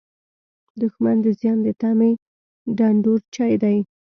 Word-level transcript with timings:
دښمن 0.81 1.17
د 1.25 1.27
زیان 1.39 1.57
د 1.65 1.67
تمې 1.81 2.11
ډنډورچی 2.77 3.53
دی 3.63 3.77